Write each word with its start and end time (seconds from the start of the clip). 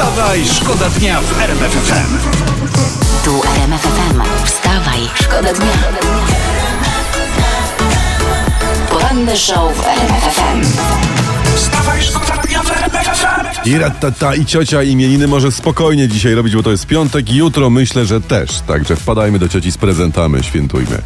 Wstawaj, 0.00 0.44
szkoda 0.44 0.90
dnia 0.90 1.20
w 1.20 1.40
RMF 1.40 1.72
FM. 1.72 2.18
Tu 3.24 3.42
RMF 3.56 3.82
FM. 3.82 4.20
Wstawaj, 4.44 5.00
szkoda 5.14 5.52
dnia. 5.52 5.72
Poranny 8.90 9.36
show 9.36 9.76
w 9.76 9.86
RMF 9.86 10.22
FM. 10.22 10.62
Wstawaj, 11.56 12.02
szkoda 12.02 12.42
dnia 12.42 12.62
w 12.62 12.70
RMF 12.70 13.06
FM. 13.06 13.68
I 13.68 13.78
ratata 13.78 14.34
i 14.34 14.44
ciocia 14.44 14.82
imieniny 14.82 15.28
może 15.28 15.52
spokojnie 15.52 16.08
dzisiaj 16.08 16.34
robić, 16.34 16.56
bo 16.56 16.62
to 16.62 16.70
jest 16.70 16.86
piątek 16.86 17.30
i 17.30 17.36
jutro 17.36 17.70
myślę, 17.70 18.06
że 18.06 18.20
też. 18.20 18.60
Także 18.60 18.96
wpadajmy 18.96 19.38
do 19.38 19.48
cioci 19.48 19.72
z 19.72 19.78
prezentami, 19.78 20.44
świętujmy. 20.44 21.02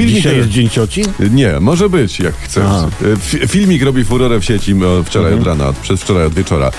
Filmik 0.00 0.16
Dzisiaj 0.16 0.36
jest 0.36 0.48
Dzień 0.48 0.68
Cioci? 0.68 1.02
Nie, 1.30 1.60
może 1.60 1.88
być, 1.88 2.20
jak 2.20 2.34
chcesz. 2.36 2.64
E, 2.64 3.16
fi- 3.16 3.48
Filmik 3.48 3.82
robi 3.82 4.04
furorę 4.04 4.40
w 4.40 4.44
sieci 4.44 4.72
e, 4.72 5.04
wczoraj 5.04 5.32
Mhm. 5.32 5.40
od 5.40 5.60
rana, 5.60 5.72
przez 5.82 6.00
wczoraj 6.00 6.24
od 6.26 6.34
wieczora. 6.34 6.70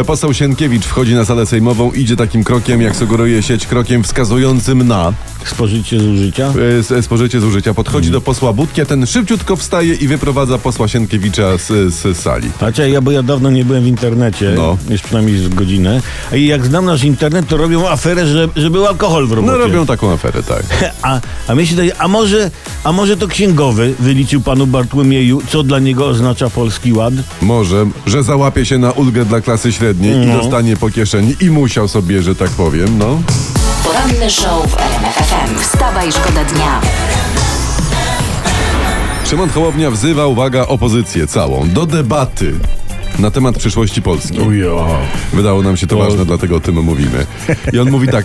E, 0.00 0.04
Poseł 0.04 0.34
Sienkiewicz 0.34 0.84
wchodzi 0.84 1.14
na 1.14 1.24
salę 1.24 1.46
sejmową, 1.46 1.92
idzie 1.92 2.16
takim 2.16 2.44
krokiem, 2.44 2.82
jak 2.82 2.96
sugeruje 2.96 3.42
sieć, 3.42 3.66
krokiem 3.66 4.02
wskazującym 4.02 4.88
na 4.88 5.12
Spożycie 5.50 6.00
zużycia? 6.00 6.52
e, 6.58 6.78
s- 6.78 7.04
spożycie 7.04 7.40
zużycia. 7.40 7.74
Podchodzi 7.74 8.10
do 8.10 8.20
posła 8.20 8.52
Budki, 8.52 8.80
a 8.82 8.86
ten 8.86 9.06
szybciutko 9.06 9.56
wstaje 9.56 9.94
i 9.94 10.08
wyprowadza 10.08 10.58
posła 10.58 10.88
Sienkiewicza 10.88 11.58
z, 11.58 11.94
z 11.94 12.18
sali. 12.18 12.50
Znaczy, 12.58 12.90
ja, 12.90 13.00
bo 13.00 13.10
ja 13.10 13.22
dawno 13.22 13.50
nie 13.50 13.64
byłem 13.64 13.84
w 13.84 13.86
internecie, 13.86 14.52
No. 14.56 14.76
już 14.90 15.02
przynajmniej 15.02 15.38
z 15.38 15.48
godzinę. 15.48 16.02
I 16.34 16.46
jak 16.46 16.66
znam 16.66 16.84
nasz 16.84 17.04
internet, 17.04 17.48
to 17.48 17.56
robią 17.56 17.88
aferę, 17.88 18.26
że, 18.26 18.48
że 18.56 18.70
był 18.70 18.86
alkohol 18.86 19.26
w 19.26 19.32
robocie. 19.32 19.52
No 19.52 19.58
robią 19.58 19.86
taką 19.86 20.12
aferę, 20.12 20.42
tak. 20.42 20.62
A, 21.02 21.20
a 21.48 21.54
mnie 21.54 21.66
się 21.66 21.76
daje, 21.76 21.96
a 22.00 22.08
może, 22.08 22.50
a 22.84 22.92
może 22.92 23.16
to 23.16 23.28
księgowy 23.28 23.94
wyliczył 24.00 24.40
panu 24.40 24.66
Bartłomieju, 24.66 25.42
co 25.50 25.62
dla 25.62 25.78
niego 25.78 26.06
oznacza 26.06 26.50
Polski 26.50 26.92
Ład? 26.92 27.14
Może, 27.42 27.86
że 28.06 28.22
załapie 28.22 28.64
się 28.66 28.78
na 28.78 28.90
ulgę 28.90 29.24
dla 29.24 29.40
klasy 29.40 29.72
średniej 29.72 30.14
i 30.14 30.26
No. 30.26 30.38
dostanie 30.38 30.76
po 30.76 30.90
kieszeni 30.90 31.34
i 31.40 31.50
musiał 31.50 31.88
sobie, 31.88 32.22
że 32.22 32.34
tak 32.34 32.50
powiem, 32.50 32.98
no. 32.98 33.22
Poranny 33.86 34.30
show 34.30 34.66
w 34.70 34.80
RMF 34.80 35.14
FM. 35.14 35.58
Wstawaj, 35.58 36.12
szkoda 36.12 36.44
dnia. 36.44 36.80
Szymon 39.26 39.48
Hołownia 39.48 39.90
wzywa, 39.90 40.26
uwaga, 40.26 40.66
opozycję 40.66 41.26
całą 41.26 41.68
do 41.68 41.86
debaty 41.86 42.54
na 43.18 43.30
temat 43.30 43.58
przyszłości 43.58 44.02
Polski. 44.02 44.38
Wydało 45.32 45.62
nam 45.62 45.76
się 45.76 45.86
to 45.86 45.96
ważne, 45.96 46.24
dlatego 46.24 46.56
o 46.56 46.60
tym 46.60 46.82
mówimy. 46.84 47.26
I 47.72 47.78
on 47.78 47.90
mówi 47.90 48.08
tak, 48.08 48.24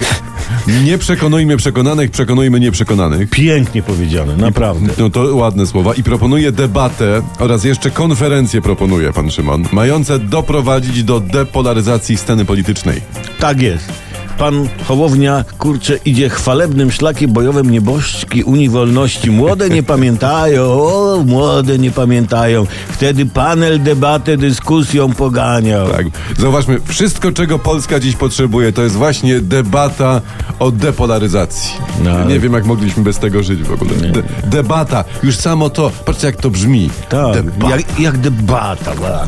nie 0.84 0.98
przekonujmy 0.98 1.58
przekonanych, 1.58 2.12
przekonujmy 2.12 2.60
nieprzekonanych. 2.60 3.30
Pięknie 3.30 3.84
powiedziane, 3.84 4.38
naprawdę. 4.38 4.94
No 4.98 5.10
to 5.10 5.36
ładne 5.36 5.66
słowa. 5.66 5.94
I 5.94 6.04
proponuje 6.04 6.52
debatę 6.52 7.22
oraz 7.40 7.64
jeszcze 7.64 7.92
konferencję 7.92 8.62
proponuje 8.62 9.14
pan 9.14 9.32
Szymon, 9.32 9.66
mające 9.72 10.20
doprowadzić 10.20 11.04
do 11.04 11.20
depolaryzacji 11.20 12.18
sceny 12.18 12.46
politycznej. 12.46 13.02
Tak 13.40 13.62
jest. 13.62 14.11
Pan 14.42 14.68
Hołownia, 14.88 15.44
kurczę, 15.58 15.98
idzie 16.06 16.30
chwalebnym 16.30 16.92
szlakiem 16.92 17.32
bojowym 17.34 17.70
nieboszczki 17.72 18.44
Unii 18.44 18.70
Wolności. 18.70 19.32
Młode 19.32 19.70
nie 19.70 19.84
pamiętają, 19.84 20.64
o, 20.64 21.24
młode 21.26 21.78
nie 21.80 21.92
pamiętają. 21.92 22.66
Wtedy 22.92 23.26
panel 23.26 23.84
debatę 23.84 24.38
dyskusją 24.38 25.14
poganiał. 25.14 25.88
Tak. 25.90 26.06
Zauważmy, 26.40 26.80
wszystko 26.86 27.32
czego 27.32 27.60
Polska 27.60 28.00
dziś 28.00 28.16
potrzebuje, 28.16 28.74
to 28.74 28.82
jest 28.82 28.96
właśnie 28.96 29.40
debata 29.40 30.22
o 30.60 30.72
depolaryzacji. 30.72 31.72
No, 32.04 32.12
ale- 32.12 32.26
Nie 32.26 32.40
wiem, 32.40 32.54
jak 32.54 32.66
mogliśmy 32.66 33.04
bez 33.04 33.20
tego 33.20 33.44
żyć 33.44 33.64
w 33.64 33.72
ogóle. 33.74 33.92
De- 33.92 34.24
debata, 34.44 35.04
już 35.24 35.36
samo 35.38 35.70
to, 35.70 35.92
patrzcie 36.06 36.28
jak 36.28 36.36
to 36.36 36.50
brzmi. 36.50 36.90
Tak, 37.10 37.34
Debata. 37.34 37.76
jak, 37.76 38.00
jak 38.00 38.18
debata. 38.18 38.94
wa. 38.96 39.28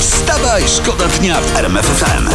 Wstawaj, 0.00 0.62
szkoda 0.66 1.04
dnia 1.20 1.40
w 1.40 1.56
RMF 1.56 1.86
FM. 1.86 2.28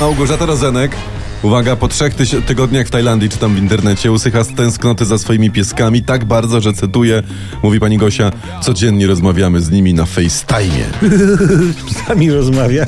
Małgorzata 0.00 0.46
Rozenek. 0.46 0.96
Uwaga, 1.42 1.76
po 1.76 1.88
trzech 1.88 2.14
tyś- 2.16 2.42
tygodniach 2.42 2.86
w 2.86 2.90
Tajlandii, 2.90 3.28
czytam 3.28 3.54
w 3.54 3.58
internecie, 3.58 4.12
usycha 4.12 4.44
z 4.44 4.54
tęsknoty 4.54 5.04
za 5.04 5.18
swoimi 5.18 5.50
pieskami 5.50 6.02
tak 6.02 6.24
bardzo, 6.24 6.60
że 6.60 6.72
cytuję, 6.72 7.22
mówi 7.62 7.80
pani 7.80 7.98
Gosia, 7.98 8.30
codziennie 8.62 9.06
rozmawiamy 9.06 9.60
z 9.60 9.70
nimi 9.70 9.94
na 9.94 10.06
FaceTime. 10.06 10.84
Sami 12.06 12.30
rozmawia. 12.30 12.86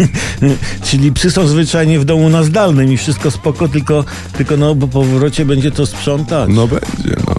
Czyli 0.90 1.12
psy 1.12 1.30
są 1.30 1.46
zwyczajnie 1.46 1.98
w 1.98 2.04
domu 2.04 2.28
na 2.28 2.42
zdalnym 2.42 2.92
i 2.92 2.96
wszystko 2.96 3.30
spoko, 3.30 3.68
tylko, 3.68 4.04
tylko 4.36 4.56
no 4.56 4.74
po 4.74 4.88
powrocie 4.88 5.44
będzie 5.44 5.70
to 5.70 5.86
sprzątać. 5.86 6.50
No 6.52 6.66
będzie, 6.68 7.16
no. 7.28 7.34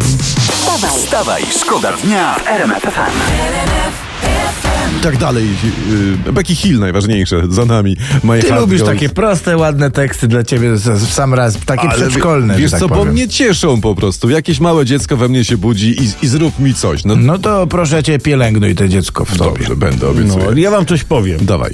Wstawaj, 0.52 1.00
Wstawaj, 1.00 1.44
szkoda 1.62 1.92
dnia 2.04 2.36
w 2.36 2.48
RMF 2.48 2.84
FM. 2.84 4.03
I 5.04 5.06
tak 5.06 5.18
dalej. 5.18 5.46
Yy, 6.26 6.34
Becky 6.34 6.56
Hill 6.56 6.80
najważniejsze, 6.80 7.42
za 7.50 7.66
nami. 7.66 7.98
My 8.24 8.40
Ty 8.42 8.54
lubisz 8.56 8.82
Goes- 8.82 8.86
takie 8.86 9.10
proste, 9.10 9.58
ładne 9.58 9.92
teksty 9.92 10.28
dla 10.28 10.44
ciebie 10.44 10.72
w 10.74 11.14
sam 11.14 11.34
raz, 11.34 11.58
takie 11.66 11.82
Ale 11.90 11.96
przedszkolne, 11.96 12.56
Wiesz 12.58 12.66
że 12.66 12.72
tak 12.72 12.80
co, 12.80 12.88
bo 12.88 12.96
powiem. 12.96 13.14
mnie 13.14 13.28
cieszą 13.28 13.82
po 13.82 13.96
prostu. 13.96 14.30
Jakieś 14.30 14.60
małe 14.60 14.86
dziecko 14.86 15.18
we 15.18 15.30
mnie 15.30 15.46
się 15.46 15.58
budzi 15.58 15.90
i, 16.04 16.26
i 16.26 16.28
zrób 16.28 16.60
mi 16.60 16.74
coś. 16.74 17.06
No, 17.06 17.16
No 17.16 17.38
to 17.40 17.68
proszę 17.68 18.04
cię, 18.04 18.20
pielęgnuj 18.20 18.76
te 18.76 18.90
dziecko 18.90 19.26
w 19.26 19.38
tobie. 19.38 19.60
dobrze, 19.60 19.76
będę, 19.76 20.06
No, 20.06 20.12
obiecuję. 20.12 20.62
ja 20.62 20.72
wam 20.72 20.86
coś 20.86 21.04
powiem. 21.04 21.46
Dawaj. 21.46 21.74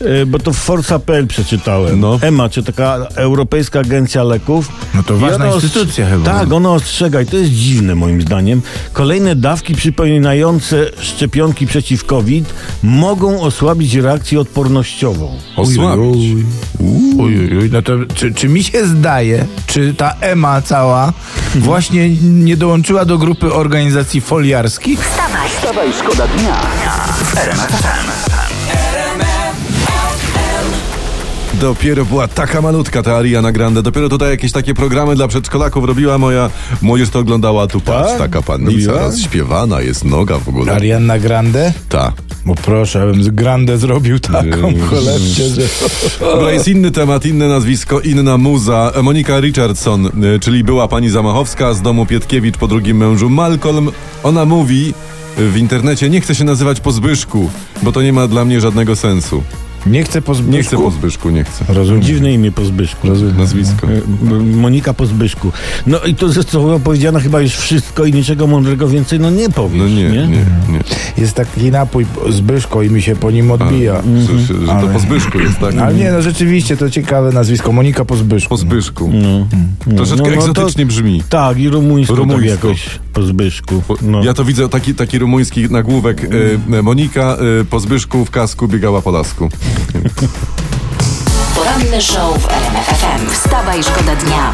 E, 0.00 0.26
bo 0.26 0.38
to 0.38 0.52
w 0.52 0.56
Forza.pl 0.56 1.26
przeczytałem. 1.26 2.00
No. 2.00 2.18
EMA, 2.22 2.48
czy 2.48 2.62
taka 2.62 2.96
Europejska 3.14 3.80
Agencja 3.80 4.22
Leków. 4.22 4.68
No 4.94 5.02
to 5.02 5.16
ważna 5.16 5.46
instytucja 5.46 6.06
chyba. 6.10 6.24
Tak, 6.24 6.52
ona 6.52 6.70
ostrzega 6.70 7.20
i 7.20 7.26
to 7.26 7.36
jest 7.36 7.50
dziwne 7.50 7.94
moim 7.94 8.22
zdaniem. 8.22 8.62
Kolejne 8.92 9.36
dawki 9.36 9.74
przypominające 9.74 10.90
szczepionki 11.00 11.66
przeciw 11.66 12.04
COVID 12.04 12.54
mogą 12.82 13.40
osłabić 13.40 13.94
reakcję 13.94 14.40
odpornościową. 14.40 15.38
Osłabić. 15.56 16.34
Uj, 16.78 17.14
uj, 17.18 17.58
uj, 17.58 17.70
no 17.72 17.82
to 17.82 17.92
czy, 18.14 18.34
czy 18.34 18.48
mi 18.48 18.64
się 18.64 18.86
zdaje, 18.86 19.46
czy 19.66 19.94
ta 19.94 20.14
EMA 20.20 20.62
cała 20.62 21.12
właśnie 21.54 22.10
nie 22.22 22.56
dołączyła 22.56 23.04
do 23.04 23.18
grupy 23.18 23.52
organizacji 23.52 24.20
foliarskich? 24.20 25.00
wstawaj. 25.08 25.48
Wstawaj, 25.48 25.92
szkoda 25.92 26.26
dnia 26.26 26.54
w 27.18 28.35
Dopiero 31.60 32.04
była 32.04 32.28
taka 32.28 32.60
malutka 32.62 33.02
ta 33.02 33.16
Ariana 33.16 33.52
Grande. 33.52 33.82
Dopiero 33.82 34.08
tutaj 34.08 34.30
jakieś 34.30 34.52
takie 34.52 34.74
programy 34.74 35.14
dla 35.16 35.28
przedszkolaków 35.28 35.84
robiła 35.84 36.18
moja 36.18 36.50
młodzież 36.82 37.10
to 37.10 37.18
oglądała, 37.18 37.66
tu 37.66 37.80
patrz, 37.80 38.08
Tak? 38.10 38.18
taka 38.18 38.42
pannica 38.42 38.72
Robiła? 38.92 39.06
rozśpiewana, 39.06 39.80
jest 39.80 40.04
noga 40.04 40.38
w 40.38 40.48
ogóle. 40.48 40.72
Ariana 40.72 41.18
Grande? 41.18 41.72
Ta. 41.88 42.12
Bo 42.46 42.54
proszę, 42.54 43.02
abym 43.02 43.22
z 43.24 43.28
Grande 43.28 43.78
zrobił 43.78 44.18
taką 44.18 44.74
kolebkę, 44.90 45.42
że... 45.54 45.62
Dobra, 46.20 46.52
jest 46.52 46.68
inny 46.68 46.90
temat, 46.90 47.26
inne 47.26 47.48
nazwisko, 47.48 48.00
inna 48.00 48.38
muza. 48.38 48.92
Monika 49.02 49.40
Richardson, 49.40 50.06
y, 50.06 50.40
czyli 50.40 50.64
była 50.64 50.88
pani 50.88 51.10
Zamachowska 51.10 51.74
z 51.74 51.82
domu 51.82 52.06
Pietkiewicz 52.06 52.56
po 52.56 52.68
drugim 52.68 52.96
mężu 52.96 53.30
Malcolm. 53.30 53.90
Ona 54.22 54.44
mówi 54.44 54.94
w 55.36 55.56
internecie, 55.56 56.10
nie 56.10 56.20
chcę 56.20 56.34
się 56.34 56.44
nazywać 56.44 56.80
po 56.80 56.92
Zbyszku, 56.92 57.50
bo 57.82 57.92
to 57.92 58.02
nie 58.02 58.12
ma 58.12 58.26
dla 58.28 58.44
mnie 58.44 58.60
żadnego 58.60 58.96
sensu. 58.96 59.42
Nie 59.86 60.04
chcę 60.04 60.22
po 60.22 60.34
Zbyszku. 60.34 60.52
Nie 60.56 60.62
chcę 60.62 60.76
po 60.76 60.90
Zbyszku, 60.90 61.30
nie 61.30 61.44
chcę. 61.44 61.64
Rozumiem. 61.68 62.02
Dziwne 62.02 62.32
imię 62.32 62.52
po 62.52 62.64
Zbyszku. 62.64 63.08
Nazwisko. 63.38 63.86
E, 63.86 64.38
Monika 64.40 64.94
po 64.94 65.06
Zbyszku. 65.06 65.52
No 65.86 65.98
i 66.00 66.14
to 66.14 66.28
zostało 66.28 66.80
powiedziane 66.80 67.20
chyba 67.20 67.40
już 67.40 67.52
wszystko 67.56 68.04
i 68.04 68.12
niczego 68.12 68.46
mądrego 68.46 68.88
więcej 68.88 69.20
no 69.20 69.30
nie 69.30 69.50
powiesz, 69.50 69.78
No 69.78 69.88
nie, 69.88 70.10
nie, 70.10 70.26
nie. 70.28 70.44
Jest 71.18 71.34
taki 71.34 71.70
napój 71.70 72.06
Zbyszko 72.30 72.82
i 72.82 72.90
mi 72.90 73.02
się 73.02 73.16
po 73.16 73.30
nim 73.30 73.50
odbija. 73.50 74.02
Że, 74.26 74.38
że, 74.38 74.60
że 74.60 74.66
to 74.66 74.72
Ale- 74.72 74.92
po 74.92 74.98
Zbyszku 74.98 75.38
jest, 75.38 75.58
tak? 75.58 75.74
Ale 75.76 75.94
nie, 75.94 76.10
no 76.12 76.22
rzeczywiście, 76.22 76.76
to 76.76 76.90
ciekawe 76.90 77.32
nazwisko. 77.32 77.72
Monika 77.72 78.04
po 78.04 78.16
Zbyszku. 78.16 78.48
Po 78.48 78.56
Zbyszku. 78.56 79.10
No, 79.14 79.46
Troszeczkę 79.96 80.30
no, 80.30 80.36
no 80.36 80.42
to- 80.42 80.50
egzotycznie 80.50 80.86
brzmi. 80.86 81.22
Tak, 81.28 81.58
i 81.58 81.68
rumuńsko, 81.68 82.14
Rumuńsko. 82.14 82.50
Tak 82.50 82.64
jakoś 82.64 82.88
po 83.16 83.22
Zbyszku. 83.22 83.82
No. 84.02 84.24
Ja 84.24 84.34
to 84.34 84.44
widzę 84.44 84.68
taki, 84.68 84.94
taki 84.94 85.18
rumuński 85.18 85.70
nagłówek. 85.70 86.24
Y, 86.24 86.58
Monika 86.82 87.36
y, 87.60 87.64
po 87.64 87.80
Zbyszku 87.80 88.24
w 88.24 88.30
kasku 88.30 88.68
biegała 88.68 89.02
po 89.02 89.10
lasku. 89.10 89.48
Poranny 91.56 92.02
show 92.02 92.42
w 92.42 92.50
RMF 92.50 92.86
FM. 92.86 93.30
Wstawaj, 93.30 93.82
szkoda 93.82 94.16
dnia. 94.16 94.52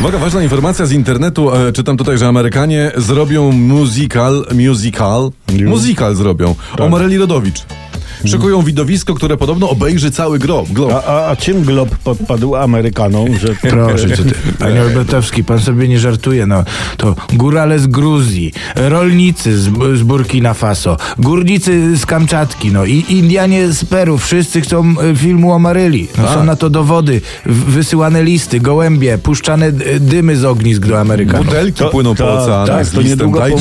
Uwaga, 0.00 0.18
ważna 0.18 0.42
informacja 0.42 0.86
z 0.86 0.92
internetu. 0.92 1.54
E, 1.54 1.72
czytam 1.72 1.96
tutaj, 1.96 2.18
że 2.18 2.28
Amerykanie 2.28 2.92
zrobią 2.96 3.52
musical, 3.52 4.46
musical, 4.54 5.30
musical 5.66 6.14
zrobią 6.14 6.54
o 6.78 6.88
Maryli 6.88 7.18
Rodowicz. 7.18 7.64
Szykują 8.24 8.62
widowisko, 8.62 9.14
które 9.14 9.36
podobno 9.36 9.70
obejrzy 9.70 10.10
cały 10.10 10.38
glob. 10.38 10.68
glob. 10.68 10.92
A, 10.92 11.04
a, 11.04 11.30
a 11.30 11.36
czym 11.36 11.62
glob 11.62 11.96
podpadł 11.96 12.56
Amerykanom, 12.56 13.28
że... 13.38 13.48
Proszę 13.70 14.08
cię, 14.16 14.24
ty. 14.24 14.34
Panie 14.58 14.80
Albertowski, 14.80 15.44
pan 15.44 15.60
sobie 15.60 15.88
nie 15.88 15.98
żartuje, 15.98 16.46
no. 16.46 16.64
To 16.96 17.14
górale 17.32 17.78
z 17.78 17.86
Gruzji, 17.86 18.52
rolnicy 18.76 19.58
z, 19.58 19.70
z 19.98 20.02
Burkina 20.02 20.54
Faso, 20.54 20.96
górnicy 21.18 21.96
z 21.96 22.06
Kamczatki, 22.06 22.72
no 22.72 22.84
i 22.84 23.04
Indianie 23.08 23.72
z 23.72 23.84
Peru. 23.84 24.18
Wszyscy 24.18 24.60
chcą 24.60 24.94
e, 25.00 25.16
filmu 25.16 25.52
o 25.52 25.58
Maryli. 25.58 26.08
No, 26.18 26.34
są 26.34 26.44
na 26.44 26.56
to 26.56 26.70
dowody, 26.70 27.20
wysyłane 27.46 28.24
listy, 28.24 28.60
gołębie, 28.60 29.18
puszczane 29.18 29.72
dymy 30.00 30.36
z 30.36 30.44
ognisk 30.44 30.86
do 30.86 31.00
Amerykanów. 31.00 31.46
Butelki 31.46 31.84
płyną 31.90 32.14
po 32.14 32.32
oceanach 32.32 32.68
tak, 32.68 32.88
to 32.88 33.02
niedługo, 33.02 33.40
po, 33.40 33.56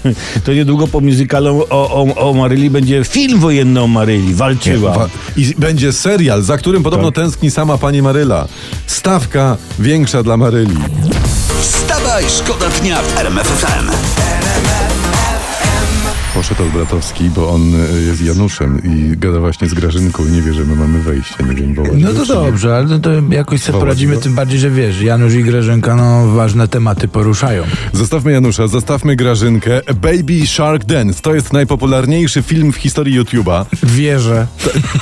to 0.44 0.52
niedługo 0.52 0.88
po 0.88 1.00
musicalu 1.00 1.64
o, 1.70 2.04
o, 2.04 2.30
o 2.30 2.34
Maryli 2.34 2.70
będzie 2.70 3.04
film 3.04 3.38
wojenny 3.38 3.82
o 3.82 3.86
Maryli. 3.86 3.97
Walczyła. 4.34 4.92
Wa- 4.98 5.08
I 5.36 5.54
będzie 5.58 5.92
serial, 5.92 6.42
za 6.42 6.58
którym 6.58 6.82
podobno 6.82 7.10
Tak. 7.12 7.24
tęskni 7.24 7.50
sama 7.50 7.78
pani 7.78 8.02
Maryla. 8.02 8.48
Stawka 8.86 9.56
większa 9.78 10.22
dla 10.22 10.36
Maryli. 10.36 10.76
Wstawaj, 11.60 12.24
szkoda 12.28 12.66
dnia 12.80 13.02
w 13.02 13.18
RMF 13.18 13.60
Poszedł 16.48 16.70
Bratowski, 16.70 17.30
bo 17.30 17.50
on 17.50 17.74
e, 17.74 18.00
jest 18.00 18.22
Januszem 18.22 18.82
i 18.84 19.16
gada 19.16 19.40
właśnie 19.40 19.68
z 19.68 19.74
Grażynką 19.74 20.26
i 20.26 20.30
nie 20.30 20.42
wie, 20.42 20.54
że 20.54 20.64
my 20.64 20.76
mamy 20.76 21.02
wejście. 21.02 21.44
Nie 21.44 21.54
wiem, 21.54 21.74
wołać 21.74 21.92
No 21.94 22.12
to 22.12 22.26
dobrze, 22.26 22.76
ale 22.76 22.86
no 22.86 22.98
to 22.98 23.10
jakoś 23.30 23.62
sobie 23.62 23.78
poradzimy, 23.78 24.16
tym 24.16 24.34
bardziej, 24.34 24.58
że 24.58 24.70
wiesz, 24.70 25.00
Janusz 25.00 25.34
i 25.34 25.44
Grażynka, 25.44 25.96
no 25.96 26.26
ważne 26.26 26.68
tematy 26.68 27.08
poruszają. 27.08 27.62
Zostawmy 27.92 28.32
Janusza, 28.32 28.66
zostawmy 28.66 29.16
Grażynkę. 29.16 29.80
Baby 29.94 30.46
Shark 30.46 30.84
Dance 30.84 31.22
to 31.22 31.34
jest 31.34 31.52
najpopularniejszy 31.52 32.42
film 32.42 32.72
w 32.72 32.76
historii 32.76 33.20
YouTube'a. 33.20 33.64
Wierzę. 33.82 34.46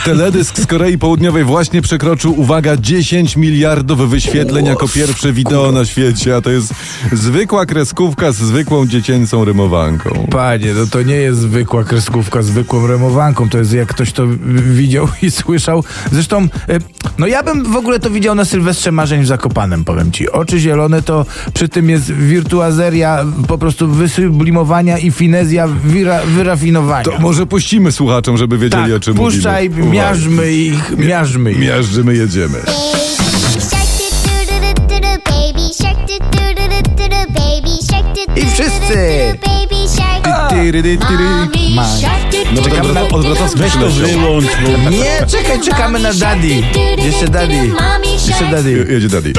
Teledysk 0.05 0.59
z 0.59 0.67
Korei 0.67 0.99
Południowej 0.99 1.45
właśnie 1.45 1.83
przekroczył, 1.83 2.41
uwaga, 2.41 2.77
10 2.77 3.37
miliardów 3.37 4.11
wyświetleń 4.11 4.67
jako 4.67 4.89
pierwsze 4.89 5.33
wideo 5.33 5.73
na 5.73 5.85
świecie, 5.85 6.37
a 6.37 6.41
to 6.41 6.51
jest 6.51 6.75
zwykła 7.13 7.67
kreskówka 7.67 8.33
z 8.33 8.37
zwykłą 8.37 8.87
dziecięcą 8.87 9.45
rymowanką. 9.45 10.27
Panie, 10.31 10.75
no 10.75 10.87
to 10.87 11.03
nie 11.03 11.15
jest 11.15 11.36
zwykła 11.37 11.85
kreskówka, 11.85 12.43
zwykłą 12.43 12.87
remowanką. 12.87 13.49
To 13.49 13.59
jest 13.59 13.73
jak 13.73 13.89
ktoś 13.89 14.13
to 14.13 14.27
widział 14.73 15.09
i 15.23 15.31
słyszał. 15.31 15.85
Zresztą, 16.13 16.43
e, 16.43 16.79
no 17.19 17.27
ja 17.27 17.43
bym 17.43 17.73
w 17.73 17.77
ogóle 17.77 18.01
to 18.01 18.11
widział 18.11 18.35
na 18.35 18.45
Sylwestrze 18.45 18.93
Marzeń 18.93 19.23
w 19.23 19.27
Zakopanem, 19.27 19.85
powiem 19.85 20.13
ci. 20.13 20.31
Oczy 20.31 20.59
zielone 20.61 21.03
to 21.03 21.27
przy 21.55 21.69
tym 21.69 21.91
jest 21.91 22.13
wirtuazeria 22.13 23.25
po 23.49 23.59
prostu 23.59 23.89
wysublimowania 23.89 24.99
i 24.99 25.11
finezja 25.11 25.69
wira, 25.85 26.21
wyrafinowania. 26.27 27.05
To 27.05 27.19
może 27.19 27.47
puścimy 27.47 27.93
słuchaczom, 27.93 28.37
żeby 28.37 28.59
wiedzieli 28.59 28.85
tak, 28.85 28.93
o 28.93 29.01
czym 29.01 29.15
puszczaj, 29.15 29.71
mówimy. 29.71 29.87
Uwaga. 29.87 30.03
miażdżmy 30.03 30.53
ich, 30.53 30.99
miażdżmy 30.99 31.53
ich. 31.53 31.59
Miażdżymy, 31.59 32.17
jedziemy. 32.17 32.59
I 38.37 38.47
wszyscy! 38.47 39.56
Ma. 41.75 41.87
No 42.55 42.63
Czekamy 42.63 42.93
na- 42.93 43.03
od 43.03 43.27
Bratowski 43.27 43.59
Weź 43.61 43.73
to 43.73 43.89
wyłącz, 43.91 44.47
bo... 44.85 44.91
Nie, 44.91 45.27
czekaj, 45.27 45.61
czekamy 45.61 45.99
na 45.99 46.15
Daddy. 46.15 46.63
Jeszcze 46.99 47.29
Daddy. 47.29 47.71
Jeszcze 48.27 48.45
Daddy. 48.51 48.71
Je- 48.71 48.93
Jedzie 48.95 49.09
Daddy. 49.09 49.33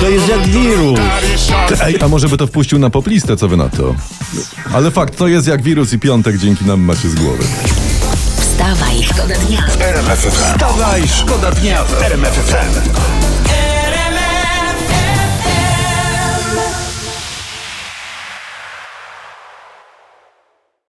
To 0.00 0.08
jest 0.10 0.28
jak 0.28 0.46
wirus. 0.46 1.00
Ej, 1.82 1.96
a 2.02 2.08
może 2.08 2.28
by 2.28 2.36
to 2.36 2.46
wpuścił 2.46 2.78
na 2.78 2.90
poplistę, 2.90 3.36
co 3.36 3.48
wy 3.48 3.56
na 3.56 3.68
to? 3.68 3.94
Ale 4.72 4.90
fakt, 4.90 5.18
to 5.18 5.28
jest 5.28 5.46
jak 5.46 5.62
wirus 5.62 5.92
i 5.92 5.98
piątek 5.98 6.38
dzięki 6.38 6.64
nam 6.64 6.80
macie 6.80 7.08
z 7.08 7.14
głowy. 7.14 7.44
Wstawaj, 8.40 9.02
szkoda 9.02 9.34
dnia. 9.48 9.66
RMF 9.80 10.18
FM. 10.18 10.30
Wstawaj, 10.54 11.02
szkoda 11.08 11.50
dnia 11.52 11.84
w 11.84 12.02
RMF 12.02 12.34
FM. 12.34 13.39